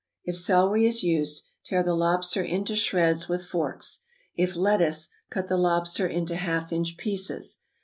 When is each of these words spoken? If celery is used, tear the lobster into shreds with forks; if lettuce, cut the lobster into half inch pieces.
If 0.23 0.35
celery 0.35 0.87
is 0.87 1.03
used, 1.03 1.43
tear 1.63 1.83
the 1.83 1.93
lobster 1.93 2.41
into 2.41 2.75
shreds 2.75 3.29
with 3.29 3.45
forks; 3.45 3.99
if 4.33 4.55
lettuce, 4.55 5.09
cut 5.29 5.47
the 5.47 5.57
lobster 5.57 6.07
into 6.07 6.35
half 6.35 6.73
inch 6.73 6.97
pieces. 6.97 7.59